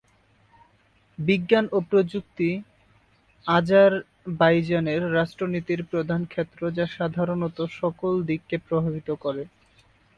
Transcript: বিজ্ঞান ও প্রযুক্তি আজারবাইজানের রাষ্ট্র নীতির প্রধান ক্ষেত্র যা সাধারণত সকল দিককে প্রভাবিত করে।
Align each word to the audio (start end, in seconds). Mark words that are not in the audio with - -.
বিজ্ঞান 1.19 1.65
ও 1.71 1.87
প্রযুক্তি 1.89 2.49
আজারবাইজানের 3.45 5.01
রাষ্ট্র 5.13 5.43
নীতির 5.47 5.81
প্রধান 5.91 6.21
ক্ষেত্র 6.25 6.61
যা 6.77 6.85
সাধারণত 6.97 7.57
সকল 7.79 8.13
দিককে 8.29 8.55
প্রভাবিত 8.67 9.09
করে। 9.23 9.43